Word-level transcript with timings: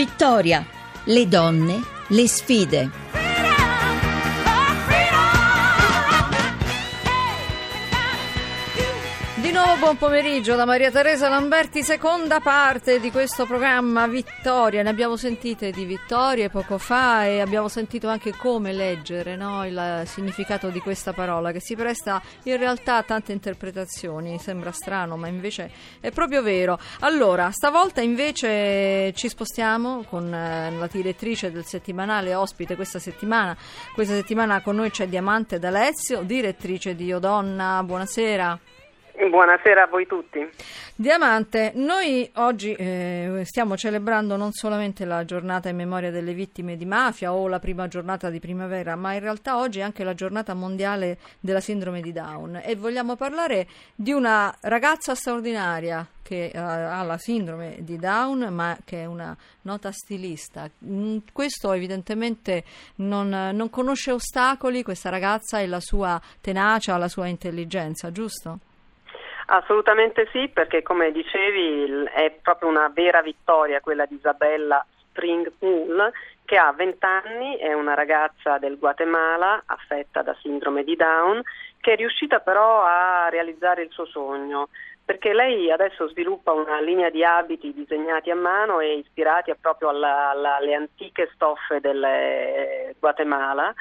Vittoria, 0.00 0.64
le 1.06 1.26
donne, 1.26 1.82
le 2.08 2.26
sfide. 2.26 2.88
Buon 9.90 10.10
pomeriggio 10.10 10.54
da 10.54 10.64
Maria 10.64 10.92
Teresa 10.92 11.28
Lamberti, 11.28 11.82
seconda 11.82 12.38
parte 12.38 13.00
di 13.00 13.10
questo 13.10 13.44
programma 13.44 14.06
Vittoria. 14.06 14.84
Ne 14.84 14.88
abbiamo 14.88 15.16
sentite 15.16 15.72
di 15.72 15.84
vittorie 15.84 16.48
poco 16.48 16.78
fa 16.78 17.26
e 17.26 17.40
abbiamo 17.40 17.66
sentito 17.66 18.06
anche 18.06 18.32
come 18.36 18.72
leggere 18.72 19.34
no? 19.34 19.66
il 19.66 20.02
significato 20.04 20.68
di 20.68 20.78
questa 20.78 21.12
parola 21.12 21.50
che 21.50 21.60
si 21.60 21.74
presta 21.74 22.22
in 22.44 22.56
realtà 22.56 22.98
a 22.98 23.02
tante 23.02 23.32
interpretazioni. 23.32 24.38
Sembra 24.38 24.70
strano, 24.70 25.16
ma 25.16 25.26
invece 25.26 25.72
è 25.98 26.12
proprio 26.12 26.40
vero. 26.40 26.78
Allora, 27.00 27.50
stavolta 27.50 28.00
invece 28.00 29.12
ci 29.14 29.28
spostiamo 29.28 30.04
con 30.08 30.32
eh, 30.32 30.70
la 30.70 30.86
direttrice 30.86 31.50
del 31.50 31.64
settimanale 31.64 32.32
ospite 32.36 32.76
questa 32.76 33.00
settimana. 33.00 33.56
Questa 33.92 34.14
settimana 34.14 34.60
con 34.60 34.76
noi 34.76 34.92
c'è 34.92 35.08
Diamante 35.08 35.58
D'Alessio, 35.58 36.22
direttrice 36.22 36.94
di 36.94 37.06
Io 37.06 37.18
Donna. 37.18 37.82
Buonasera. 37.82 38.79
Buonasera 39.28 39.82
a 39.82 39.86
voi 39.86 40.06
tutti. 40.06 40.48
Diamante, 40.94 41.72
noi 41.74 42.30
oggi 42.36 42.72
eh, 42.72 43.42
stiamo 43.44 43.76
celebrando 43.76 44.36
non 44.36 44.52
solamente 44.52 45.04
la 45.04 45.26
giornata 45.26 45.68
in 45.68 45.76
memoria 45.76 46.10
delle 46.10 46.32
vittime 46.32 46.76
di 46.76 46.86
mafia 46.86 47.34
o 47.34 47.46
la 47.46 47.58
prima 47.58 47.86
giornata 47.86 48.30
di 48.30 48.40
primavera, 48.40 48.96
ma 48.96 49.12
in 49.12 49.20
realtà 49.20 49.58
oggi 49.58 49.80
è 49.80 49.82
anche 49.82 50.04
la 50.04 50.14
giornata 50.14 50.54
mondiale 50.54 51.18
della 51.38 51.60
sindrome 51.60 52.00
di 52.00 52.12
Down 52.12 52.62
e 52.64 52.76
vogliamo 52.76 53.14
parlare 53.14 53.66
di 53.94 54.12
una 54.12 54.54
ragazza 54.62 55.14
straordinaria 55.14 56.06
che 56.22 56.50
uh, 56.54 56.58
ha 56.58 57.02
la 57.02 57.18
sindrome 57.18 57.76
di 57.80 57.98
Down 57.98 58.48
ma 58.50 58.78
che 58.84 59.02
è 59.02 59.04
una 59.04 59.36
nota 59.62 59.92
stilista. 59.92 60.70
Mm, 60.86 61.18
questo 61.32 61.72
evidentemente 61.72 62.64
non, 62.96 63.28
non 63.28 63.68
conosce 63.68 64.12
ostacoli, 64.12 64.82
questa 64.82 65.10
ragazza 65.10 65.60
e 65.60 65.66
la 65.66 65.80
sua 65.80 66.18
tenacia, 66.40 66.96
la 66.96 67.08
sua 67.08 67.26
intelligenza, 67.26 68.10
giusto? 68.10 68.60
Assolutamente 69.52 70.28
sì, 70.30 70.48
perché 70.48 70.80
come 70.82 71.10
dicevi 71.10 72.04
è 72.14 72.30
proprio 72.40 72.68
una 72.68 72.88
vera 72.88 73.20
vittoria 73.20 73.80
quella 73.80 74.06
di 74.06 74.14
Isabella 74.14 74.84
Springpool 75.08 76.12
che 76.44 76.56
ha 76.56 76.72
20 76.72 77.04
anni, 77.04 77.56
è 77.56 77.72
una 77.72 77.94
ragazza 77.94 78.58
del 78.58 78.78
Guatemala 78.78 79.60
affetta 79.66 80.22
da 80.22 80.36
sindrome 80.40 80.84
di 80.84 80.94
Down 80.94 81.42
che 81.80 81.94
è 81.94 81.96
riuscita 81.96 82.38
però 82.38 82.84
a 82.84 83.28
realizzare 83.28 83.82
il 83.82 83.90
suo 83.90 84.06
sogno 84.06 84.68
perché 85.04 85.32
lei 85.32 85.68
adesso 85.72 86.06
sviluppa 86.08 86.52
una 86.52 86.80
linea 86.80 87.10
di 87.10 87.24
abiti 87.24 87.72
disegnati 87.72 88.30
a 88.30 88.36
mano 88.36 88.78
e 88.78 88.98
ispirati 88.98 89.52
proprio 89.60 89.88
alla, 89.88 90.30
alla, 90.30 90.56
alle 90.56 90.74
antiche 90.74 91.28
stoffe 91.34 91.80
del 91.80 92.04
eh, 92.04 92.94
Guatemala. 93.00 93.74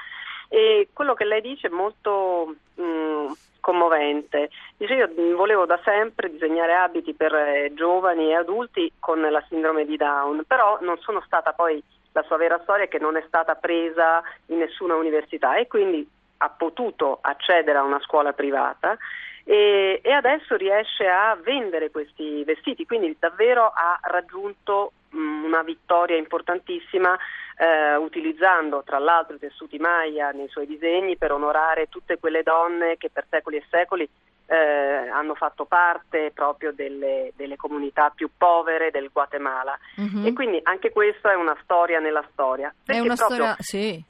E 0.47 0.87
quello 0.91 1.13
che 1.13 1.25
lei 1.25 1.41
dice 1.41 1.67
è 1.67 1.69
molto 1.69 2.55
mh, 2.73 2.81
mm, 2.81 3.31
commovente. 3.59 4.49
Dice 4.77 4.93
io 4.93 5.09
volevo 5.35 5.65
da 5.65 5.79
sempre 5.83 6.29
disegnare 6.29 6.75
abiti 6.75 7.13
per 7.13 7.33
eh, 7.33 7.71
giovani 7.73 8.29
e 8.29 8.35
adulti 8.35 8.91
con 8.99 9.21
la 9.21 9.43
sindrome 9.47 9.85
di 9.85 9.97
Down, 9.97 10.43
però 10.47 10.77
non 10.81 10.97
sono 10.99 11.21
stata 11.25 11.53
poi 11.53 11.81
la 12.11 12.23
sua 12.23 12.37
vera 12.37 12.59
storia 12.63 12.87
che 12.87 12.99
non 12.99 13.17
è 13.17 13.23
stata 13.27 13.55
presa 13.55 14.21
in 14.47 14.57
nessuna 14.57 14.95
università 14.95 15.57
e 15.57 15.67
quindi 15.67 16.07
ha 16.37 16.49
potuto 16.49 17.19
accedere 17.21 17.77
a 17.77 17.83
una 17.83 17.99
scuola 17.99 18.33
privata 18.33 18.97
e, 19.43 19.99
e 20.03 20.11
adesso 20.11 20.55
riesce 20.55 21.07
a 21.07 21.35
vendere 21.35 21.91
questi 21.91 22.43
vestiti, 22.43 22.85
quindi 22.85 23.15
davvero 23.19 23.65
ha 23.65 23.99
raggiunto 24.03 24.91
una 25.11 25.63
vittoria 25.63 26.17
importantissima 26.17 27.17
eh, 27.57 27.95
utilizzando 27.95 28.83
tra 28.85 28.99
l'altro 28.99 29.35
i 29.35 29.39
tessuti 29.39 29.77
Maya 29.77 30.31
nei 30.31 30.47
suoi 30.47 30.65
disegni 30.65 31.17
per 31.17 31.31
onorare 31.31 31.87
tutte 31.89 32.17
quelle 32.17 32.43
donne 32.43 32.97
che 32.97 33.09
per 33.09 33.25
secoli 33.29 33.57
e 33.57 33.65
secoli 33.69 34.09
eh, 34.51 34.55
hanno 34.55 35.35
fatto 35.35 35.65
parte 35.65 36.31
proprio 36.33 36.71
delle, 36.71 37.33
delle, 37.35 37.55
comunità 37.55 38.11
più 38.13 38.29
povere 38.35 38.89
del 38.89 39.09
Guatemala. 39.13 39.77
Mm-hmm. 40.01 40.25
E 40.25 40.33
quindi 40.33 40.59
anche 40.63 40.91
questa 40.91 41.31
è 41.31 41.35
una 41.35 41.55
storia 41.61 41.99
nella 41.99 42.25
storia. 42.31 42.73
È 42.83 42.97
una 42.97 43.13
proprio, 43.13 43.35
storia, 43.37 43.55
sì. 43.59 44.03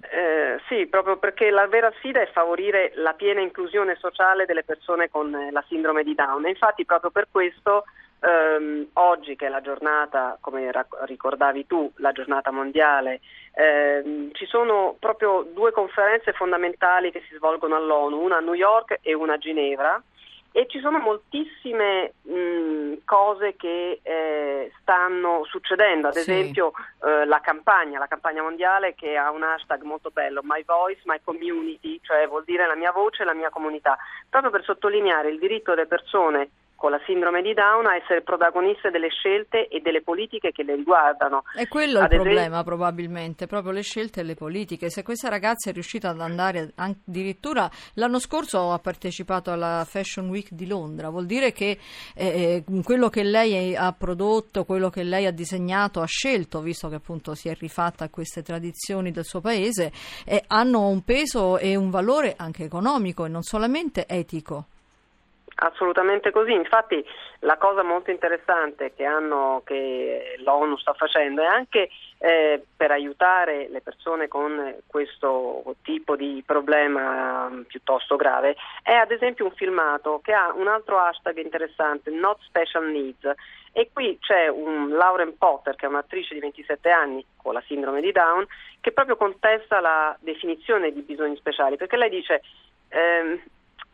Eh, 0.00 0.58
sì, 0.68 0.86
proprio 0.86 1.18
perché 1.18 1.50
la 1.50 1.66
vera 1.66 1.92
sfida 1.98 2.22
è 2.22 2.30
favorire 2.30 2.92
la 2.94 3.12
piena 3.12 3.40
inclusione 3.40 3.96
sociale 3.96 4.46
delle 4.46 4.62
persone 4.62 5.10
con 5.10 5.30
la 5.50 5.64
sindrome 5.66 6.02
di 6.02 6.14
Down 6.14 6.46
e 6.46 6.50
infatti 6.50 6.86
proprio 6.86 7.10
per 7.10 7.26
questo 7.30 7.84
ehm, 8.20 8.88
oggi 8.94 9.36
che 9.36 9.46
è 9.46 9.48
la 9.48 9.60
giornata, 9.60 10.38
come 10.40 10.70
ricordavi 11.04 11.66
tu, 11.66 11.90
la 11.96 12.12
giornata 12.12 12.50
mondiale, 12.50 13.20
ehm, 13.54 14.32
ci 14.32 14.46
sono 14.46 14.96
proprio 14.98 15.46
due 15.52 15.72
conferenze 15.72 16.32
fondamentali 16.32 17.10
che 17.10 17.22
si 17.28 17.34
svolgono 17.36 17.76
all'ONU, 17.76 18.20
una 18.20 18.38
a 18.38 18.40
New 18.40 18.54
York 18.54 18.98
e 19.02 19.14
una 19.14 19.34
a 19.34 19.38
Ginevra 19.38 20.02
e 20.50 20.66
ci 20.66 20.80
sono 20.80 20.98
moltissime 20.98 22.14
mh, 22.22 23.04
cose 23.04 23.54
che 23.56 24.00
eh, 24.02 24.72
stanno 24.80 25.44
succedendo, 25.44 26.08
ad 26.08 26.14
sì. 26.14 26.20
esempio 26.20 26.72
eh, 27.04 27.24
la 27.26 27.40
campagna, 27.40 27.98
la 27.98 28.06
campagna 28.06 28.42
mondiale 28.42 28.94
che 28.94 29.16
ha 29.16 29.30
un 29.30 29.42
hashtag 29.42 29.82
molto 29.82 30.10
bello, 30.10 30.40
My 30.42 30.64
Voice, 30.64 31.02
My 31.04 31.20
Community, 31.22 32.00
cioè 32.02 32.26
vuol 32.26 32.44
dire 32.44 32.66
la 32.66 32.74
mia 32.74 32.92
voce 32.92 33.22
e 33.22 33.26
la 33.26 33.34
mia 33.34 33.50
comunità, 33.50 33.96
proprio 34.28 34.50
per 34.50 34.64
sottolineare 34.64 35.28
il 35.28 35.38
diritto 35.38 35.74
delle 35.74 35.86
persone 35.86 36.50
con 36.78 36.92
la 36.92 37.00
sindrome 37.06 37.42
di 37.42 37.54
Down 37.54 37.86
a 37.86 37.96
essere 37.96 38.22
protagoniste 38.22 38.90
delle 38.90 39.08
scelte 39.08 39.66
e 39.66 39.80
delle 39.80 40.00
politiche 40.00 40.52
che 40.52 40.62
le 40.62 40.76
riguardano. 40.76 41.42
È 41.52 41.66
quello 41.66 41.98
ad 41.98 42.04
il 42.12 42.12
esempio... 42.12 42.32
problema 42.32 42.62
probabilmente, 42.62 43.48
proprio 43.48 43.72
le 43.72 43.82
scelte 43.82 44.20
e 44.20 44.22
le 44.22 44.36
politiche. 44.36 44.88
Se 44.88 45.02
questa 45.02 45.28
ragazza 45.28 45.70
è 45.70 45.72
riuscita 45.72 46.10
ad 46.10 46.20
andare 46.20 46.70
addirittura 46.76 47.68
l'anno 47.94 48.20
scorso 48.20 48.70
ha 48.70 48.78
partecipato 48.78 49.50
alla 49.50 49.84
Fashion 49.88 50.28
Week 50.28 50.52
di 50.52 50.68
Londra, 50.68 51.08
vuol 51.08 51.26
dire 51.26 51.50
che 51.50 51.78
eh, 52.14 52.64
eh, 52.64 52.82
quello 52.84 53.08
che 53.08 53.24
lei 53.24 53.74
ha 53.74 53.92
prodotto, 53.92 54.64
quello 54.64 54.88
che 54.88 55.02
lei 55.02 55.26
ha 55.26 55.32
disegnato, 55.32 56.00
ha 56.00 56.06
scelto, 56.06 56.60
visto 56.60 56.88
che 56.88 56.94
appunto 56.94 57.34
si 57.34 57.48
è 57.48 57.56
rifatta 57.56 58.04
a 58.04 58.08
queste 58.08 58.44
tradizioni 58.44 59.10
del 59.10 59.24
suo 59.24 59.40
paese, 59.40 59.90
eh, 60.24 60.44
hanno 60.46 60.86
un 60.86 61.02
peso 61.02 61.58
e 61.58 61.74
un 61.74 61.90
valore 61.90 62.34
anche 62.36 62.62
economico 62.62 63.24
e 63.24 63.28
non 63.28 63.42
solamente 63.42 64.06
etico. 64.06 64.66
Assolutamente 65.60 66.30
così, 66.30 66.52
infatti 66.52 67.04
la 67.40 67.56
cosa 67.56 67.82
molto 67.82 68.12
interessante 68.12 68.92
che, 68.94 69.04
hanno, 69.04 69.62
che 69.64 70.36
l'ONU 70.38 70.76
sta 70.76 70.92
facendo 70.92 71.42
è 71.42 71.46
anche 71.46 71.90
eh, 72.18 72.62
per 72.76 72.92
aiutare 72.92 73.66
le 73.68 73.80
persone 73.80 74.28
con 74.28 74.76
questo 74.86 75.74
tipo 75.82 76.14
di 76.14 76.44
problema 76.46 77.46
um, 77.46 77.64
piuttosto 77.64 78.14
grave, 78.14 78.54
è 78.84 78.92
ad 78.92 79.10
esempio 79.10 79.46
un 79.46 79.50
filmato 79.50 80.20
che 80.22 80.32
ha 80.32 80.52
un 80.54 80.68
altro 80.68 80.96
hashtag 81.00 81.38
interessante, 81.38 82.10
Not 82.10 82.38
Special 82.42 82.88
Needs, 82.88 83.28
e 83.72 83.90
qui 83.92 84.16
c'è 84.20 84.46
un 84.46 84.90
Lauren 84.90 85.36
Potter, 85.36 85.74
che 85.74 85.86
è 85.86 85.88
un'attrice 85.88 86.34
di 86.34 86.40
27 86.40 86.88
anni 86.88 87.24
con 87.36 87.52
la 87.52 87.62
sindrome 87.66 88.00
di 88.00 88.12
Down, 88.12 88.46
che 88.80 88.92
proprio 88.92 89.16
contesta 89.16 89.80
la 89.80 90.16
definizione 90.20 90.92
di 90.92 91.00
bisogni 91.00 91.34
speciali, 91.34 91.76
perché 91.76 91.96
lei 91.96 92.10
dice... 92.10 92.42
Ehm, 92.90 93.42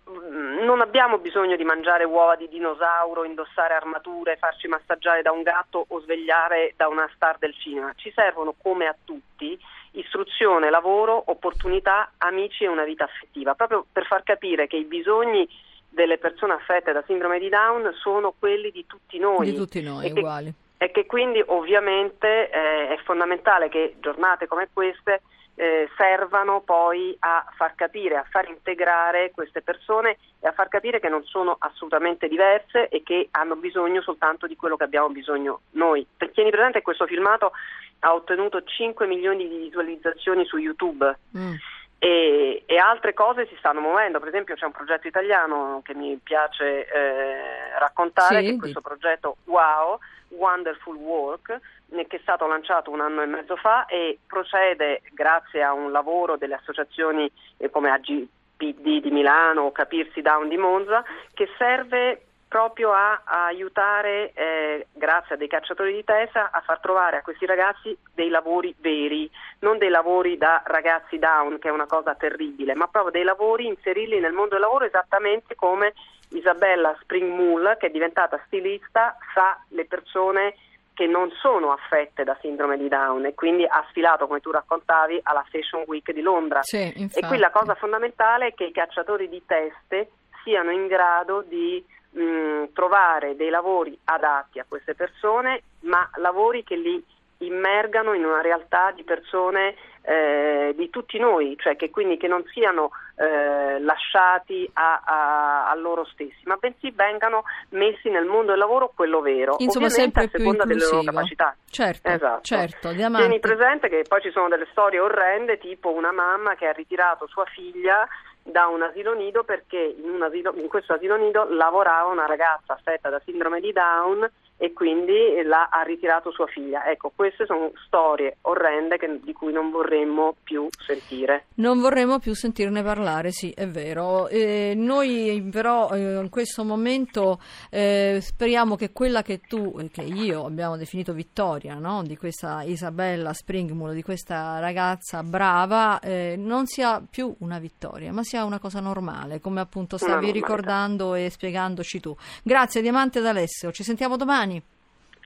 non 0.07 0.81
abbiamo 0.81 1.19
bisogno 1.19 1.57
di 1.57 1.65
mangiare 1.65 2.05
uova 2.05 2.37
di 2.37 2.49
dinosauro, 2.49 3.25
indossare 3.25 3.75
armature, 3.75 4.37
farci 4.37 4.69
massaggiare 4.69 5.23
da 5.23 5.33
un 5.33 5.43
gatto 5.43 5.87
o 5.89 6.01
svegliare 6.01 6.75
da 6.77 6.89
una 6.89 7.09
star 7.15 7.39
del 7.39 7.55
cinema. 7.55 7.93
Ci 7.97 8.13
servono, 8.15 8.55
come 8.61 8.87
a 8.87 8.97
tutti, 9.05 9.59
istruzione, 9.93 10.71
lavoro, 10.71 11.23
opportunità, 11.27 12.13
amici 12.19 12.65
e 12.65 12.69
una 12.69 12.85
vita 12.85 13.05
affettiva, 13.05 13.55
proprio 13.55 13.87
per 13.91 14.05
far 14.07 14.23
capire 14.23 14.67
che 14.67 14.77
i 14.77 14.85
bisogni 14.85 15.49
delle 15.89 16.19
persone 16.19 16.55
affette 16.55 16.93
da 16.93 17.03
sindrome 17.07 17.39
di 17.39 17.49
Down 17.49 17.93
sono 17.95 18.35
quelli 18.39 18.71
di 18.71 18.85
tutti 18.87 19.19
noi. 19.19 19.51
Di 19.51 19.57
tutti 19.57 19.81
noi, 19.81 20.07
e 20.07 20.11
uguali. 20.11 20.53
Che, 20.77 20.85
e 20.85 20.91
che 20.91 21.07
quindi 21.07 21.43
ovviamente 21.47 22.51
eh, 22.51 22.89
è 22.89 22.99
fondamentale 23.05 23.69
che 23.69 23.97
giornate 24.01 24.47
come 24.47 24.69
queste 24.73 25.23
eh, 25.57 25.89
servano 25.97 26.61
poi 26.61 27.15
a 27.21 27.47
far 27.57 27.75
capire, 27.75 28.17
a 28.17 28.27
far 28.29 28.49
integrare 28.49 29.31
queste 29.31 29.63
persone 29.63 30.19
e 30.41 30.49
a 30.49 30.53
far 30.53 30.69
capire 30.69 31.01
che 31.01 31.09
non 31.09 31.25
sono 31.25 31.57
assolutamente 31.59 32.29
diverse 32.29 32.89
e 32.89 33.03
che 33.03 33.29
hanno 33.31 33.57
bisogno 33.57 34.03
soltanto 34.03 34.47
di 34.47 34.57
quello 34.57 34.77
che 34.77 34.85
abbiamo 34.85 35.09
bisogno 35.11 35.63
noi. 35.73 36.07
Per 36.17 36.31
tieni 36.31 36.51
presente 36.51 36.79
che 36.79 36.85
questo 36.85 37.07
filmato 37.07 37.53
ha 38.01 38.15
ottenuto 38.15 38.63
5 38.63 39.07
milioni 39.07 39.49
di 39.49 39.57
visualizzazioni 39.57 40.45
su 40.45 40.57
YouTube. 40.57 41.19
Mm. 41.37 41.55
E, 41.99 42.65
e, 42.67 42.77
altre 42.77 43.15
cose 43.15 43.47
si 43.47 43.57
stanno 43.57 43.81
muovendo, 43.81 44.19
per 44.19 44.29
esempio 44.29 44.57
c'è 44.57 44.67
un 44.67 44.73
progetto 44.73 45.09
italiano 45.09 45.81
che 45.83 45.95
mi 45.95 46.19
piace 46.23 46.87
eh, 46.87 47.79
raccontare, 47.79 48.41
sì, 48.41 48.45
che 48.45 48.53
è 48.53 48.57
questo 48.59 48.83
progetto 48.83 49.37
WOW, 49.45 49.99
Wonderful 50.29 50.97
Work, 50.97 51.59
che 52.07 52.17
è 52.17 52.21
stato 52.21 52.47
lanciato 52.47 52.91
un 52.91 53.01
anno 53.01 53.23
e 53.23 53.27
mezzo 53.27 53.57
fa 53.57 53.87
e 53.87 54.19
procede 54.27 55.03
grazie 55.13 55.63
a 55.63 55.73
un 55.73 55.93
lavoro 55.93 56.37
delle 56.37 56.55
associazioni 56.55 57.31
eh, 57.57 57.71
come 57.71 57.91
AGPD 57.91 59.01
di 59.01 59.11
Milano 59.11 59.63
o 59.63 59.73
Capirsi 59.73 60.21
Down 60.21 60.49
di 60.49 60.57
Monza 60.57 61.05
che 61.33 61.49
serve 61.57 62.23
proprio 62.55 62.93
a, 62.93 63.23
a 63.25 63.47
aiutare, 63.47 64.33
eh, 64.33 64.87
grazie 64.93 65.35
a 65.35 65.39
dei 65.39 65.49
cacciatori 65.49 65.93
di 65.93 66.05
testa, 66.05 66.51
a 66.53 66.61
far 66.61 66.79
trovare 66.79 67.17
a 67.17 67.23
questi 67.23 67.47
ragazzi 67.47 67.99
dei 68.15 68.29
lavori 68.29 68.73
veri, 68.79 69.29
non 69.61 69.77
dei 69.77 69.89
lavori 69.89 70.39
da 70.39 70.63
ragazzi 70.65 71.19
down, 71.19 71.59
che 71.59 71.67
è 71.67 71.73
una 71.73 71.87
cosa 71.87 72.15
terribile, 72.15 72.75
ma 72.75 72.87
proprio 72.87 73.11
dei 73.11 73.25
lavori, 73.25 73.67
inserirli 73.67 74.21
nel 74.21 74.33
mondo 74.33 74.51
del 74.51 74.61
lavoro 74.61 74.85
esattamente 74.85 75.57
come 75.57 75.95
Isabella 76.29 76.97
Springmull, 77.01 77.77
che 77.77 77.89
è 77.89 77.91
diventata 77.91 78.41
stilista, 78.47 79.17
sa 79.35 79.59
le 79.71 79.87
persone 79.87 80.55
che 80.95 81.07
non 81.07 81.31
sono 81.41 81.73
affette 81.73 82.25
da 82.25 82.37
sindrome 82.41 82.79
di 82.79 82.89
Down 82.89 83.27
e 83.27 83.35
quindi 83.35 83.65
ha 83.65 83.85
sfilato, 83.91 84.27
come 84.27 84.41
tu 84.41 84.51
raccontavi, 84.51 85.21
alla 85.25 85.45
Fashion 85.51 85.83
Week 85.87 86.11
di 86.13 86.23
Londra. 86.23 86.63
Sì, 86.63 86.93
e 87.13 87.27
qui 87.27 87.39
la 87.39 87.51
cosa 87.51 87.75
fondamentale 87.75 88.49
è 88.49 88.55
che 88.55 88.65
i 88.65 88.73
cacciatori 88.73 89.29
di 89.29 89.43
teste 89.45 90.11
siano 90.45 90.71
in 90.71 90.87
grado 90.87 91.43
di 91.43 91.85
mh, 92.11 92.73
trovare 92.73 93.35
dei 93.35 93.51
lavori 93.51 93.99
adatti 94.05 94.61
a 94.61 94.65
queste 94.69 94.95
persone, 94.95 95.63
ma 95.81 96.09
lavori 96.17 96.63
che 96.63 96.77
li 96.77 97.05
immergano 97.47 98.13
in 98.15 98.25
una 98.25 98.41
realtà 98.41 98.93
di 98.93 99.05
persone 99.05 99.75
eh, 100.07 100.75
di 100.77 100.91
tutti 100.91 101.19
noi, 101.19 101.57
cioè 101.59 101.77
che 101.77 101.89
quindi 101.89 102.19
che 102.19 102.29
non 102.29 102.45
siano 102.53 102.91
eh, 103.17 103.81
lasciati 103.81 104.69
a, 104.75 105.01
a, 105.03 105.71
a, 105.71 105.75
loro 105.77 106.05
stessi, 106.05 106.43
ma 106.45 106.57
bensì 106.57 106.91
vengano 106.91 107.45
messi 107.71 108.11
nel 108.11 108.27
mondo 108.27 108.51
del 108.51 108.59
lavoro 108.59 108.93
quello 108.95 109.21
vero, 109.21 109.57
Insomma, 109.59 109.87
ovviamente 109.87 110.21
sempre 110.21 110.25
a 110.25 110.29
seconda 110.29 110.65
delle 110.65 110.85
loro 110.85 111.03
capacità. 111.03 111.57
Certo, 111.71 112.09
esatto. 112.09 112.43
certo. 112.43 112.93
Tieni 112.93 113.41
presente 113.41 113.89
che 113.89 114.05
poi 114.07 114.21
ci 114.21 114.31
sono 114.31 114.49
delle 114.49 114.67
storie 114.73 115.01
orrende, 115.01 115.59
tipo 115.59 115.91
una 115.91 116.13
mamma 116.13 116.55
che 116.55 116.67
ha 116.67 116.73
ritirato 116.73 117.27
sua 117.27 117.45
figlia 117.47 118.07
da 118.43 118.67
un 118.67 118.83
asilo 118.83 119.15
nido 119.15 119.43
perché 119.43 119.79
in, 119.79 120.21
asilo, 120.21 120.53
in 120.57 120.69
questo 120.69 120.93
asilo 120.93 121.17
nido 121.17 121.47
lavorava 121.49 122.11
una 122.11 122.27
ragazza 122.27 122.75
affetta 122.75 123.09
da 123.09 123.21
sindrome 123.25 123.59
di 123.61 123.73
Down 123.73 124.31
e 124.57 124.73
quindi 124.73 125.43
l'ha, 125.45 125.69
ha 125.71 125.83
ritirato 125.83 126.31
sua 126.31 126.47
figlia. 126.47 126.87
Ecco, 126.87 127.13
queste 127.15 127.45
sono 127.47 127.73
storie 127.87 128.39
orrende 128.43 128.97
che, 128.97 129.21
di 129.23 129.33
cui 129.33 129.53
non 129.53 129.71
vorremmo 129.71 130.37
più 130.43 130.69
sentire. 130.71 131.47
Non 131.57 131.81
vorremmo 131.81 132.19
più 132.19 132.35
sentirne 132.35 132.83
parlare, 132.83 133.31
sì, 133.33 133.51
è 133.51 133.67
vero. 133.69 134.29
Eh, 134.29 134.75
noi 134.77 135.49
però 135.51 135.91
eh, 135.91 136.21
in 136.21 136.29
questo 136.31 136.65
momento 136.65 137.41
eh, 137.71 138.19
speriamo 138.21 138.77
che 138.77 138.93
quella 138.93 139.23
che 139.23 139.41
tu 139.41 139.77
e 139.79 139.91
che 139.91 140.03
io 140.03 140.47
abbiamo 140.47 140.77
definito 140.77 141.13
vittoria, 141.13 141.75
no? 141.75 142.03
di 142.03 142.17
questa 142.17 142.63
Isabella 142.63 143.33
Springmull, 143.33 143.93
di 143.93 144.03
questa 144.03 144.61
ragazza 144.61 145.23
brava, 145.23 145.99
eh, 145.99 146.37
non 146.39 146.67
sia 146.67 147.03
più 147.09 147.35
una 147.41 147.59
vittoria, 147.59 148.13
ma 148.13 148.23
sia 148.23 148.45
una 148.45 148.59
cosa 148.59 148.81
normale, 148.81 149.41
come 149.41 149.61
appunto 149.61 149.97
stavi 149.97 150.31
ricordando 150.31 151.15
e 151.15 151.29
spiegandoci 151.31 152.01
tu. 152.01 152.15
Grazie 152.43 152.83
Diamante 152.83 153.21
d'Alessio, 153.21 153.73
ci 153.73 153.83
sentiamo 153.83 154.17
domani 154.17 154.44
domani. 154.45 154.63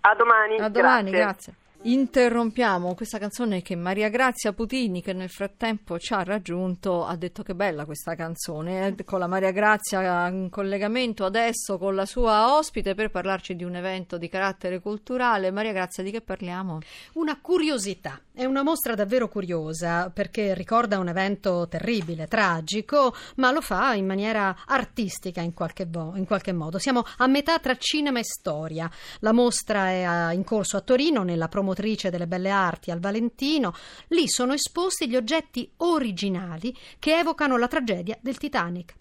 A 0.00 0.14
domani. 0.14 0.56
A 0.58 0.68
domani, 0.68 1.10
grazie. 1.10 1.52
grazie. 1.52 1.54
Interrompiamo 1.82 2.96
questa 2.96 3.18
canzone 3.18 3.62
che 3.62 3.76
Maria 3.76 4.08
Grazia 4.08 4.52
Putini, 4.52 5.00
che 5.00 5.12
nel 5.12 5.30
frattempo 5.30 5.96
ci 6.00 6.12
ha 6.12 6.24
raggiunto, 6.24 7.06
ha 7.06 7.14
detto 7.14 7.44
che 7.44 7.54
bella 7.54 7.84
questa 7.84 8.16
canzone. 8.16 8.88
Eh? 8.88 9.04
Con 9.04 9.20
la 9.20 9.28
Maria 9.28 9.52
Grazia 9.52 10.26
in 10.26 10.50
collegamento 10.50 11.24
adesso 11.24 11.78
con 11.78 11.94
la 11.94 12.04
sua 12.04 12.56
ospite 12.56 12.96
per 12.96 13.12
parlarci 13.12 13.54
di 13.54 13.62
un 13.62 13.76
evento 13.76 14.18
di 14.18 14.28
carattere 14.28 14.80
culturale. 14.80 15.52
Maria 15.52 15.70
Grazia, 15.70 16.02
di 16.02 16.10
che 16.10 16.20
parliamo? 16.20 16.80
Una 17.12 17.38
curiosità. 17.40 18.20
È 18.32 18.44
una 18.44 18.64
mostra 18.64 18.96
davvero 18.96 19.28
curiosa 19.28 20.10
perché 20.10 20.54
ricorda 20.54 20.98
un 20.98 21.08
evento 21.08 21.68
terribile, 21.68 22.26
tragico, 22.26 23.14
ma 23.36 23.52
lo 23.52 23.60
fa 23.60 23.94
in 23.94 24.06
maniera 24.06 24.64
artistica 24.66 25.42
in 25.42 25.54
qualche, 25.54 25.86
vo- 25.86 26.14
in 26.16 26.26
qualche 26.26 26.52
modo. 26.52 26.78
Siamo 26.78 27.04
a 27.18 27.26
metà 27.28 27.60
tra 27.60 27.76
cinema 27.76 28.18
e 28.18 28.24
storia. 28.24 28.90
La 29.20 29.32
mostra 29.32 29.90
è 29.90 30.34
in 30.34 30.42
corso 30.42 30.76
a 30.76 30.80
Torino 30.80 31.22
nella 31.22 31.46
promozione 31.46 31.66
promotrice 31.68 32.10
delle 32.10 32.26
belle 32.26 32.50
arti 32.50 32.90
al 32.90 33.00
Valentino, 33.00 33.74
lì 34.08 34.28
sono 34.28 34.54
esposti 34.54 35.08
gli 35.08 35.16
oggetti 35.16 35.70
originali 35.78 36.74
che 36.98 37.18
evocano 37.18 37.58
la 37.58 37.68
tragedia 37.68 38.16
del 38.20 38.38
Titanic. 38.38 38.94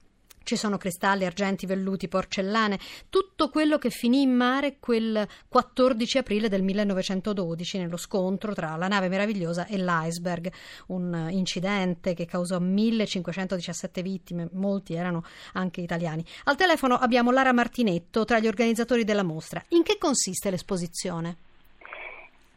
Ci 0.44 0.56
sono 0.56 0.78
cristalli, 0.78 1.26
argenti, 1.26 1.66
velluti, 1.66 2.08
porcellane, 2.08 2.80
tutto 3.10 3.50
quello 3.50 3.78
che 3.78 3.90
finì 3.90 4.22
in 4.22 4.34
mare 4.34 4.78
quel 4.80 5.28
14 5.50 6.20
aprile 6.20 6.48
del 6.48 6.64
1912 6.64 7.80
nello 7.80 7.98
scontro 7.98 8.54
tra 8.54 8.78
la 8.78 8.88
nave 8.88 9.10
meravigliosa 9.10 9.66
e 9.66 9.78
l'iceberg, 9.78 10.50
un 10.88 11.28
incidente 11.32 12.14
che 12.14 12.26
causò 12.26 12.60
1517 12.60 14.02
vittime, 14.02 14.48
molti 14.54 14.94
erano 14.94 15.26
anche 15.54 15.82
italiani. 15.82 16.24
Al 16.46 16.56
telefono 16.56 16.96
abbiamo 16.96 17.32
Lara 17.32 17.52
Martinetto 17.52 18.24
tra 18.24 18.40
gli 18.40 18.48
organizzatori 18.48 19.04
della 19.04 19.24
mostra. 19.24 19.62
In 19.70 19.84
che 19.84 19.98
consiste 19.98 20.50
l'esposizione? 20.50 21.47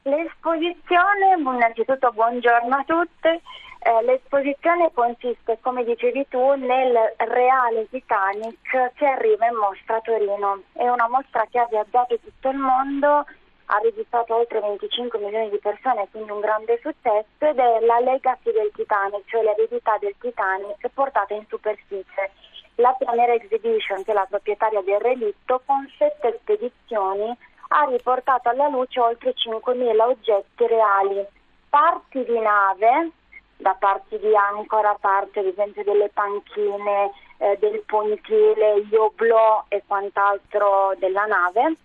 L'esposizione, 0.03 1.37
innanzitutto 1.37 2.11
buongiorno 2.13 2.75
a 2.75 2.85
tutte, 2.87 3.43
eh, 3.81 4.03
l'esposizione 4.05 4.91
consiste, 4.95 5.59
come 5.61 5.85
dicevi 5.85 6.27
tu, 6.29 6.55
nel 6.55 6.97
reale 7.19 7.87
Titanic 7.91 8.93
che 8.95 9.05
arriva 9.07 9.47
in 9.47 9.57
mostra 9.57 9.97
a 9.97 10.01
Torino. 10.01 10.63
È 10.73 10.89
una 10.89 11.07
mostra 11.07 11.47
che 11.51 11.59
ha 11.59 11.67
viaggiato 11.69 12.19
tutto 12.19 12.49
il 12.49 12.57
mondo, 12.57 13.27
ha 13.73 13.79
registrato 13.83 14.37
oltre 14.37 14.61
25 14.61 15.19
milioni 15.19 15.51
di 15.51 15.59
persone, 15.59 16.09
quindi 16.11 16.31
un 16.31 16.41
grande 16.41 16.79
successo, 16.81 17.27
ed 17.39 17.59
è 17.59 17.81
la 17.81 18.01
legacy 18.01 18.53
del 18.53 18.71
Titanic, 18.75 19.25
cioè 19.27 19.43
l'eredità 19.43 19.99
del 19.99 20.15
Titanic 20.19 20.89
portata 20.95 21.35
in 21.35 21.45
superficie. 21.47 22.31
La 22.77 22.95
Pianera 22.99 23.35
Exhibition, 23.35 24.03
che 24.03 24.13
è 24.13 24.15
la 24.15 24.27
proprietaria 24.27 24.81
del 24.81 25.01
relitto, 25.01 25.61
con 25.67 25.87
sette 25.99 26.39
spedizioni 26.41 27.37
ha 27.73 27.85
riportato 27.85 28.49
alla 28.49 28.69
luce 28.69 28.99
oltre 29.01 29.33
5.000 29.35 30.01
oggetti 30.01 30.67
reali, 30.67 31.25
parti 31.69 32.25
di 32.25 32.39
nave, 32.39 33.11
da 33.57 33.77
parti 33.79 34.19
di 34.19 34.35
ancora, 34.35 34.97
parte 35.01 35.41
ad 35.41 35.47
esempio 35.47 35.85
delle 35.85 36.09
panchine, 36.09 37.13
eh, 37.39 37.57
del 37.61 37.83
pontile, 37.87 38.83
gli 38.85 38.95
oblò 38.95 39.65
e 39.69 39.83
quant'altro 39.87 40.95
della 40.99 41.27
nave 41.27 41.77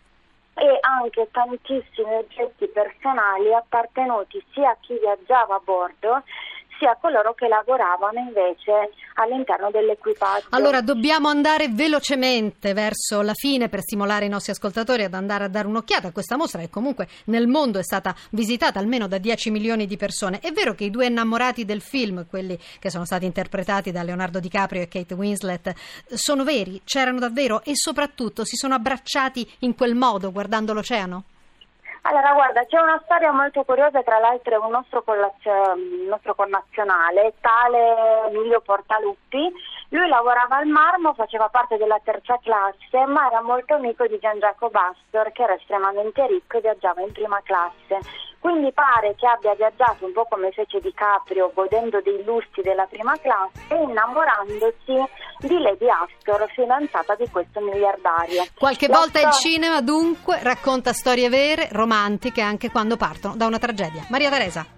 e 0.56 0.78
anche 0.82 1.28
tantissimi 1.32 2.16
oggetti 2.16 2.68
personali 2.68 3.54
appartenuti 3.54 4.44
sia 4.54 4.72
a 4.72 4.78
chi 4.80 4.98
viaggiava 4.98 5.56
a 5.56 5.62
bordo 5.64 6.24
sia 6.78 6.98
coloro 7.00 7.34
che 7.34 7.48
lavoravano 7.48 8.20
invece 8.20 8.92
all'interno 9.16 9.72
dell'equipaggio. 9.72 10.48
Allora 10.50 10.82
dobbiamo 10.82 11.28
andare 11.28 11.68
velocemente 11.70 12.74
verso 12.74 13.22
la 13.22 13.34
fine 13.34 13.70
per 13.70 13.82
stimolare 13.82 14.26
i 14.26 14.30
nostri 14.30 14.52
ascoltatori 14.52 15.04
ad 15.04 15.14
andare 15.14 15.46
a 15.46 15.48
dare 15.48 15.68
un'occhiata 15.68 16.10
a 16.10 16.12
questa 16.12 16.38
mostra 16.38 16.60
che 16.60 16.70
comunque 16.70 17.08
nel 17.26 17.48
mondo 17.48 17.80
è 17.80 17.84
stata 17.84 18.14
visitata 18.32 18.80
almeno 18.80 19.08
da 19.08 19.18
10 19.18 19.52
milioni 19.52 19.86
di 19.86 19.98
persone. 19.98 20.40
È 20.40 20.52
vero 20.52 20.74
che 20.74 20.86
i 20.86 20.90
due 20.90 21.08
innamorati 21.08 21.66
del 21.66 21.82
film, 21.82 22.26
quelli 22.28 22.58
che 22.80 22.90
sono 22.90 23.06
stati 23.06 23.26
interpretati 23.26 23.92
da 23.92 24.04
Leonardo 24.04 24.40
DiCaprio 24.40 24.82
e 24.82 24.88
Kate 24.88 25.14
Winslet, 25.14 25.74
sono 26.14 26.44
veri, 26.44 26.82
c'erano 26.84 27.20
davvero 27.20 27.64
e 27.64 27.76
soprattutto 27.76 28.44
si 28.44 28.56
sono 28.56 28.74
abbracciati 28.74 29.50
in 29.60 29.76
quel 29.76 29.96
modo 29.96 30.32
guardando 30.32 30.74
l'oceano? 30.74 31.24
Allora, 32.08 32.34
guarda, 32.34 32.64
c'è 32.66 32.80
una 32.80 33.02
storia 33.04 33.32
molto 33.32 33.64
curiosa, 33.64 34.04
tra 34.04 34.20
l'altro 34.20 34.54
è 34.54 34.58
un 34.64 34.70
nostro, 34.70 35.04
un 35.08 36.06
nostro 36.08 36.36
connazionale, 36.36 37.34
tale 37.42 38.28
Emilio 38.30 38.62
Portaluppi. 38.62 39.52
Lui 39.90 40.08
lavorava 40.08 40.58
al 40.58 40.66
Marmo, 40.68 41.14
faceva 41.14 41.48
parte 41.50 41.78
della 41.78 42.00
terza 42.04 42.38
classe, 42.42 43.06
ma 43.08 43.28
era 43.28 43.42
molto 43.42 43.76
amico 43.76 44.06
di 44.08 44.18
Gian 44.20 44.40
Giacomo 44.40 44.72
Bastor, 44.72 45.32
che 45.32 45.44
era 45.44 45.54
estremamente 45.54 46.26
ricco 46.28 46.58
e 46.58 46.62
viaggiava 46.62 47.02
in 47.02 47.12
prima 47.12 47.40
classe. 47.44 48.00
Quindi 48.40 48.72
pare 48.74 49.16
che 49.16 49.26
abbia 49.26 49.56
viaggiato 49.56 50.06
un 50.06 50.14
po' 50.14 50.26
come 50.30 50.52
fece 50.52 50.80
Di 50.80 50.94
Caprio, 50.94 51.52
godendo 51.54 52.00
dei 52.02 52.24
lussi 52.24 52.62
della 52.62 52.86
prima 52.86 53.16
classe 53.20 53.60
e 53.70 53.76
innamorandosi 53.76 55.04
di 55.40 55.60
Lady 55.60 55.88
Astor, 55.90 56.48
fidanzata 56.52 57.16
di 57.16 57.28
questo 57.30 57.60
miliardario. 57.62 58.44
Qualche 58.58 58.88
La 58.88 58.98
volta 58.98 59.20
sto- 59.20 59.28
il 59.28 59.34
cinema 59.34 59.82
dunque 59.82 60.40
racconta 60.44 60.94
storie 60.94 61.30
vere, 61.30 61.70
romantiche, 61.72 62.42
anche 62.42 62.70
quando 62.70 62.98
partono 62.98 63.36
da 63.36 63.48
una 63.48 63.58
tragedia. 63.58 64.06
Maria 64.10 64.30
Teresa. 64.30 64.75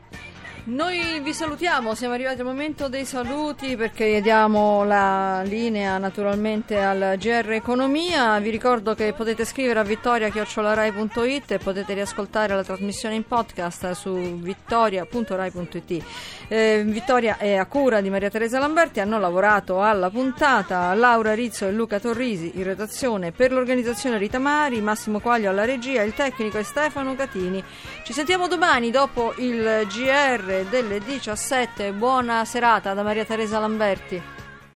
Noi 0.68 1.22
vi 1.22 1.34
salutiamo, 1.34 1.96
siamo 1.96 2.14
arrivati 2.14 2.42
al 2.42 2.46
momento 2.46 2.90
dei 2.90 3.06
saluti 3.06 3.78
perché 3.78 4.20
diamo 4.20 4.84
la 4.84 5.42
linea 5.44 5.98
naturalmente 5.98 6.78
al 6.78 7.16
GR 7.18 7.54
Economia. 7.54 8.38
Vi 8.40 8.50
ricordo 8.50 8.94
che 8.94 9.14
potete 9.14 9.46
scrivere 9.46 9.80
a 9.80 9.84
vittoria.rai.it 9.84 11.52
e 11.52 11.58
potete 11.58 11.94
riascoltare 11.94 12.54
la 12.54 12.66
trasmissione 12.66 13.16
in 13.16 13.26
podcast 13.26 13.92
su 13.92 14.12
vittoria.rai.it. 14.12 16.04
Eh, 16.50 16.84
Vittoria 16.86 17.38
è 17.38 17.56
a 17.56 17.66
cura 17.66 18.02
di 18.02 18.10
Maria 18.10 18.30
Teresa 18.30 18.60
Lamberti, 18.60 19.00
hanno 19.00 19.20
lavorato 19.20 19.82
alla 19.82 20.10
puntata 20.10 20.94
Laura 20.96 21.34
Rizzo 21.34 21.66
e 21.66 21.72
Luca 21.72 22.00
Torrisi 22.00 22.52
in 22.56 22.64
redazione 22.64 23.32
per 23.32 23.54
l'organizzazione 23.54 24.18
Rita 24.18 24.40
Mari, 24.40 24.82
Massimo 24.82 25.22
Quaglio 25.22 25.50
alla 25.50 25.66
regia, 25.66 26.02
il 26.02 26.14
tecnico 26.14 26.58
è 26.58 26.64
Stefano 26.64 27.16
Catini. 27.16 27.64
Ci 28.04 28.12
sentiamo 28.12 28.48
domani 28.48 28.92
dopo 28.92 29.34
il 29.38 29.86
GR 29.88 30.57
delle 30.66 31.00
17. 31.00 31.92
Buona 31.92 32.44
serata 32.46 32.94
da 32.94 33.04
Maria 33.04 33.26
Teresa 33.26 33.60
Lamberti. 33.60 34.37